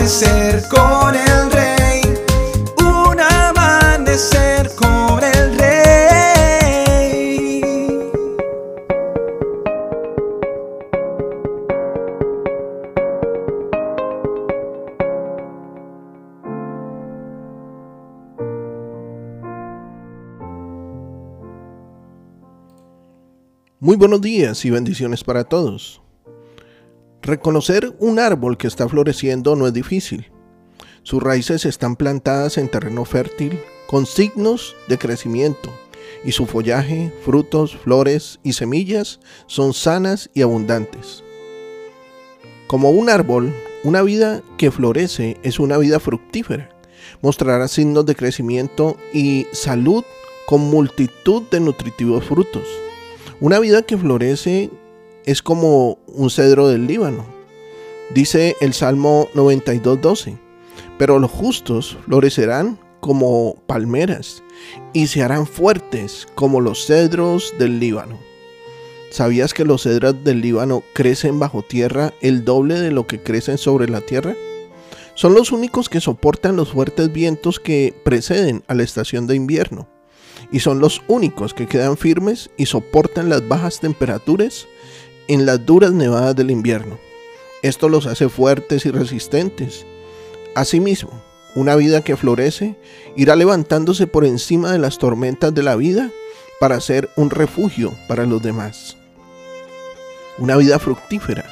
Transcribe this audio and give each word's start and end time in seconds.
amanecer 0.00 0.66
con 0.68 1.14
el 1.14 1.52
rey, 1.52 2.00
un 2.78 3.20
amanecer 3.20 4.70
con 4.74 5.22
el 5.22 5.58
rey. 5.58 6.00
Muy 23.78 23.96
buenos 23.96 24.22
días 24.22 24.64
y 24.64 24.70
bendiciones 24.70 25.22
para 25.22 25.44
todos. 25.44 26.00
Reconocer 27.30 27.94
un 28.00 28.18
árbol 28.18 28.58
que 28.58 28.66
está 28.66 28.88
floreciendo 28.88 29.54
no 29.54 29.68
es 29.68 29.72
difícil. 29.72 30.32
Sus 31.04 31.22
raíces 31.22 31.64
están 31.64 31.94
plantadas 31.94 32.58
en 32.58 32.68
terreno 32.68 33.04
fértil 33.04 33.56
con 33.86 34.04
signos 34.04 34.74
de 34.88 34.98
crecimiento 34.98 35.70
y 36.24 36.32
su 36.32 36.46
follaje, 36.46 37.14
frutos, 37.24 37.76
flores 37.76 38.40
y 38.42 38.54
semillas 38.54 39.20
son 39.46 39.74
sanas 39.74 40.28
y 40.34 40.42
abundantes. 40.42 41.22
Como 42.66 42.90
un 42.90 43.08
árbol, 43.08 43.54
una 43.84 44.02
vida 44.02 44.42
que 44.58 44.72
florece 44.72 45.36
es 45.44 45.60
una 45.60 45.78
vida 45.78 46.00
fructífera. 46.00 46.76
Mostrará 47.22 47.68
signos 47.68 48.06
de 48.06 48.16
crecimiento 48.16 48.96
y 49.14 49.46
salud 49.52 50.02
con 50.48 50.62
multitud 50.62 51.44
de 51.48 51.60
nutritivos 51.60 52.24
frutos. 52.24 52.66
Una 53.38 53.60
vida 53.60 53.82
que 53.82 53.96
florece 53.96 54.68
es 55.30 55.42
como 55.42 55.98
un 56.08 56.28
cedro 56.28 56.68
del 56.68 56.86
Líbano. 56.86 57.24
Dice 58.12 58.56
el 58.60 58.74
Salmo 58.74 59.28
92.12, 59.34 60.36
pero 60.98 61.20
los 61.20 61.30
justos 61.30 61.96
florecerán 62.04 62.78
como 63.00 63.54
palmeras 63.66 64.42
y 64.92 65.06
se 65.06 65.22
harán 65.22 65.46
fuertes 65.46 66.26
como 66.34 66.60
los 66.60 66.84
cedros 66.84 67.54
del 67.58 67.78
Líbano. 67.78 68.18
¿Sabías 69.10 69.54
que 69.54 69.64
los 69.64 69.84
cedros 69.84 70.22
del 70.24 70.40
Líbano 70.40 70.82
crecen 70.94 71.38
bajo 71.38 71.62
tierra 71.62 72.12
el 72.20 72.44
doble 72.44 72.80
de 72.80 72.90
lo 72.90 73.06
que 73.06 73.22
crecen 73.22 73.56
sobre 73.56 73.88
la 73.88 74.00
tierra? 74.00 74.34
Son 75.14 75.34
los 75.34 75.52
únicos 75.52 75.88
que 75.88 76.00
soportan 76.00 76.56
los 76.56 76.70
fuertes 76.70 77.12
vientos 77.12 77.60
que 77.60 77.94
preceden 78.04 78.64
a 78.66 78.74
la 78.74 78.82
estación 78.82 79.28
de 79.28 79.36
invierno 79.36 79.88
y 80.50 80.60
son 80.60 80.80
los 80.80 81.02
únicos 81.08 81.54
que 81.54 81.66
quedan 81.66 81.96
firmes 81.96 82.50
y 82.56 82.66
soportan 82.66 83.28
las 83.28 83.46
bajas 83.46 83.80
temperaturas 83.80 84.66
en 85.30 85.46
las 85.46 85.64
duras 85.64 85.92
nevadas 85.92 86.34
del 86.34 86.50
invierno. 86.50 86.98
Esto 87.62 87.88
los 87.88 88.06
hace 88.06 88.28
fuertes 88.28 88.84
y 88.84 88.90
resistentes. 88.90 89.86
Asimismo, 90.56 91.22
una 91.54 91.76
vida 91.76 92.02
que 92.02 92.16
florece 92.16 92.76
irá 93.14 93.36
levantándose 93.36 94.08
por 94.08 94.24
encima 94.24 94.72
de 94.72 94.80
las 94.80 94.98
tormentas 94.98 95.54
de 95.54 95.62
la 95.62 95.76
vida 95.76 96.10
para 96.58 96.80
ser 96.80 97.10
un 97.14 97.30
refugio 97.30 97.94
para 98.08 98.26
los 98.26 98.42
demás. 98.42 98.96
Una 100.38 100.56
vida 100.56 100.80
fructífera 100.80 101.44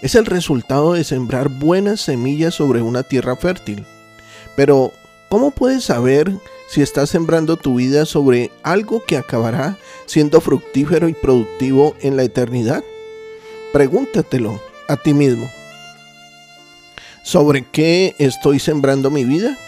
es 0.00 0.14
el 0.14 0.24
resultado 0.24 0.94
de 0.94 1.04
sembrar 1.04 1.50
buenas 1.50 2.00
semillas 2.00 2.54
sobre 2.54 2.80
una 2.80 3.02
tierra 3.02 3.36
fértil. 3.36 3.84
Pero, 4.56 4.92
¿cómo 5.28 5.50
puedes 5.50 5.84
saber 5.84 6.32
si 6.68 6.80
estás 6.80 7.10
sembrando 7.10 7.58
tu 7.58 7.74
vida 7.74 8.06
sobre 8.06 8.50
algo 8.62 9.04
que 9.04 9.18
acabará 9.18 9.76
siendo 10.06 10.40
fructífero 10.40 11.06
y 11.10 11.12
productivo 11.12 11.94
en 12.00 12.16
la 12.16 12.22
eternidad? 12.22 12.82
Pregúntatelo 13.76 14.58
a 14.88 14.96
ti 14.96 15.12
mismo. 15.12 15.50
¿Sobre 17.22 17.62
qué 17.62 18.14
estoy 18.18 18.58
sembrando 18.58 19.10
mi 19.10 19.26
vida? 19.26 19.58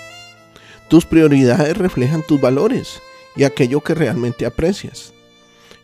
Tus 0.89 1.05
prioridades 1.05 1.77
reflejan 1.77 2.23
tus 2.27 2.41
valores 2.41 3.03
y 3.37 3.45
aquello 3.45 3.83
que 3.83 3.95
realmente 3.95 4.47
aprecias. 4.47 5.13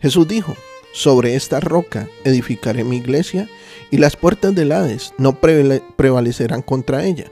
Jesús 0.01 0.27
dijo, 0.27 0.55
sobre 0.91 1.35
esta 1.35 1.59
roca 1.59 2.09
edificaré 2.23 2.83
mi 2.83 2.97
iglesia 2.97 3.47
y 3.91 3.97
las 3.97 4.15
puertas 4.15 4.55
del 4.55 4.71
Hades 4.71 5.13
no 5.19 5.39
prevalecerán 5.39 6.63
contra 6.63 7.05
ella. 7.05 7.31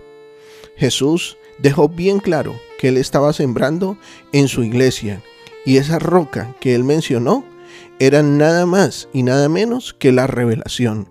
Jesús 0.75 1.39
dejó 1.57 1.89
bien 1.89 2.19
claro 2.19 2.53
que 2.77 2.89
él 2.89 2.97
estaba 2.97 3.33
sembrando 3.33 3.97
en 4.31 4.47
su 4.47 4.63
iglesia 4.63 5.23
y 5.65 5.77
esa 5.77 5.97
roca 5.97 6.55
que 6.59 6.75
él 6.75 6.83
mencionó 6.83 7.51
era 7.99 8.23
nada 8.23 8.65
más 8.65 9.09
y 9.13 9.23
nada 9.23 9.49
menos 9.49 9.93
que 9.93 10.11
la 10.11 10.27
revelación 10.27 11.09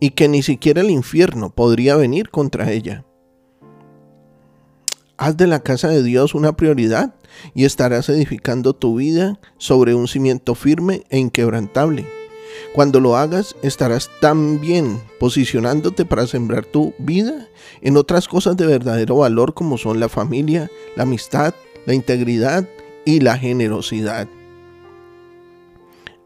y 0.00 0.10
que 0.10 0.28
ni 0.28 0.42
siquiera 0.42 0.80
el 0.80 0.90
infierno 0.90 1.50
podría 1.50 1.96
venir 1.96 2.30
contra 2.30 2.70
ella. 2.70 3.04
Haz 5.16 5.36
de 5.36 5.46
la 5.46 5.60
casa 5.60 5.88
de 5.88 6.02
Dios 6.02 6.34
una 6.34 6.56
prioridad 6.56 7.14
y 7.54 7.64
estarás 7.64 8.08
edificando 8.08 8.74
tu 8.74 8.96
vida 8.96 9.38
sobre 9.58 9.94
un 9.94 10.08
cimiento 10.08 10.54
firme 10.54 11.04
e 11.08 11.18
inquebrantable. 11.18 12.06
Cuando 12.72 13.00
lo 13.00 13.16
hagas, 13.16 13.54
estarás 13.62 14.10
también 14.20 15.00
posicionándote 15.20 16.04
para 16.04 16.26
sembrar 16.26 16.64
tu 16.64 16.94
vida 16.98 17.48
en 17.80 17.96
otras 17.96 18.28
cosas 18.28 18.56
de 18.56 18.66
verdadero 18.66 19.16
valor 19.16 19.54
como 19.54 19.78
son 19.78 20.00
la 20.00 20.08
familia, 20.08 20.70
la 20.96 21.04
amistad, 21.04 21.54
la 21.86 21.94
integridad 21.94 22.68
y 23.04 23.20
la 23.20 23.38
generosidad. 23.38 24.28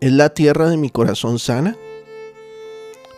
¿Es 0.00 0.12
la 0.12 0.28
tierra 0.28 0.70
de 0.70 0.76
mi 0.76 0.90
corazón 0.90 1.40
sana? 1.40 1.76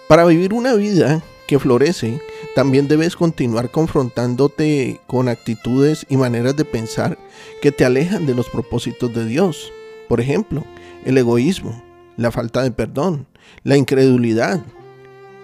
Para 0.09 0.25
vivir 0.25 0.55
una 0.55 0.73
vida 0.73 1.23
que 1.47 1.59
florece, 1.59 2.23
también 2.55 2.89
debes 2.89 3.17
continuar 3.17 3.71
confrontándote 3.71 4.99
con 5.07 5.29
actitudes 5.29 6.07
y 6.09 6.17
maneras 6.17 6.57
de 6.57 6.65
pensar 6.65 7.19
que 7.61 7.71
te 7.71 7.85
alejan 7.85 8.25
de 8.25 8.35
los 8.35 8.49
propósitos 8.49 9.13
de 9.13 9.27
Dios. 9.27 9.71
Por 10.09 10.23
ejemplo, 10.23 10.65
el 11.05 11.19
egoísmo, 11.19 11.85
la 12.17 12.31
falta 12.31 12.63
de 12.63 12.71
perdón, 12.71 13.27
la 13.63 13.77
incredulidad 13.77 14.65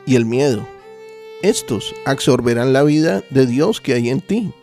y 0.06 0.16
el 0.16 0.24
miedo. 0.24 0.66
Estos 1.42 1.94
absorberán 2.06 2.72
la 2.72 2.82
vida 2.82 3.22
de 3.28 3.44
Dios 3.44 3.82
que 3.82 3.92
hay 3.92 4.08
en 4.08 4.22
ti. 4.22 4.54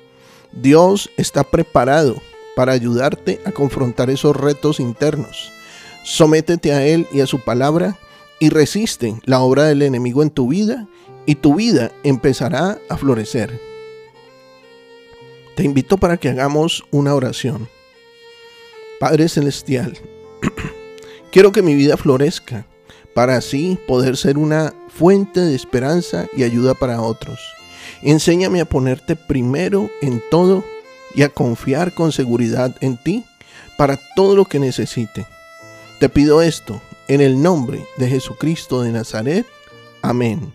Dios 0.54 1.12
está 1.18 1.44
preparado 1.44 2.16
para 2.56 2.72
ayudarte 2.72 3.42
a 3.46 3.52
confrontar 3.52 4.10
esos 4.10 4.36
retos 4.36 4.80
internos. 4.80 5.52
Sométete 6.04 6.74
a 6.74 6.86
Él 6.86 7.08
y 7.12 7.22
a 7.22 7.28
su 7.28 7.40
palabra 7.40 7.98
y 8.40 8.50
resiste 8.50 9.16
la 9.24 9.40
obra 9.40 9.64
del 9.64 9.82
enemigo 9.82 10.22
en 10.22 10.30
tu 10.30 10.48
vida 10.50 10.88
y 11.26 11.36
tu 11.36 11.56
vida 11.56 11.92
empezará 12.04 12.78
a 12.90 12.98
florecer. 12.98 13.60
Te 15.56 15.64
invito 15.64 15.98
para 15.98 16.18
que 16.18 16.30
hagamos 16.30 16.84
una 16.92 17.16
oración. 17.16 17.70
Padre 19.00 19.30
Celestial, 19.30 19.98
Quiero 21.34 21.52
que 21.52 21.64
mi 21.64 21.74
vida 21.74 21.98
florezca 21.98 22.68
para 23.16 23.38
así 23.38 23.80
poder 23.88 24.18
ser 24.18 24.38
una 24.38 24.72
fuente 24.88 25.40
de 25.40 25.56
esperanza 25.56 26.28
y 26.38 26.44
ayuda 26.44 26.76
para 26.76 27.02
otros. 27.02 27.40
Enséñame 28.04 28.62
a 28.62 28.66
ponerte 28.66 29.16
primero 29.16 29.90
en 30.04 30.22
todo 30.30 30.64
y 31.16 31.24
a 31.24 31.30
confiar 31.30 31.96
con 31.96 32.12
seguridad 32.12 32.76
en 32.82 32.98
ti 32.98 33.26
para 33.80 34.00
todo 34.16 34.36
lo 34.36 34.46
que 34.46 34.60
necesite. 34.60 35.26
Te 36.04 36.10
pido 36.10 36.42
esto 36.42 36.82
en 37.08 37.22
el 37.22 37.42
nombre 37.42 37.88
de 37.96 38.10
Jesucristo 38.10 38.82
de 38.82 38.92
Nazaret. 38.92 39.46
Amén. 40.02 40.52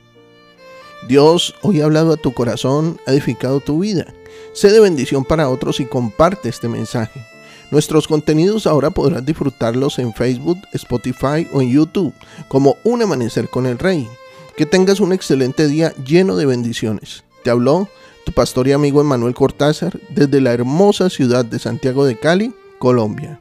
Dios 1.09 1.54
hoy 1.62 1.81
ha 1.81 1.86
hablado 1.86 2.12
a 2.12 2.19
tu 2.19 2.34
corazón, 2.34 3.00
ha 3.06 3.12
edificado 3.12 3.60
tu 3.60 3.78
vida. 3.78 4.12
Sé 4.53 4.70
de 4.70 4.78
bendición 4.78 5.25
para 5.25 5.48
otros 5.48 5.81
y 5.81 5.87
comparte 5.87 6.50
este 6.50 6.69
mensaje. 6.69 7.25
Nuestros 7.70 8.06
contenidos 8.06 8.67
ahora 8.67 8.90
podrás 8.90 9.25
disfrutarlos 9.25 9.99
en 9.99 10.12
Facebook, 10.12 10.58
Spotify 10.75 11.49
o 11.55 11.62
en 11.62 11.70
YouTube 11.70 12.12
como 12.49 12.76
Un 12.84 13.00
Amanecer 13.00 13.49
con 13.49 13.64
el 13.64 13.78
Rey. 13.78 14.06
Que 14.55 14.67
tengas 14.67 15.00
un 15.00 15.14
excelente 15.14 15.67
día 15.67 15.94
lleno 16.05 16.37
de 16.37 16.44
bendiciones. 16.44 17.25
Te 17.43 17.49
habló 17.49 17.88
tu 18.26 18.32
pastor 18.32 18.69
y 18.69 18.73
amigo 18.73 19.00
Emanuel 19.00 19.32
Cortázar 19.32 19.99
desde 20.11 20.43
la 20.43 20.52
hermosa 20.52 21.08
ciudad 21.08 21.46
de 21.46 21.58
Santiago 21.58 22.05
de 22.05 22.19
Cali, 22.19 22.55
Colombia. 22.78 23.40